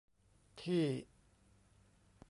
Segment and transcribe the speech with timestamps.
[0.57, 0.85] ที่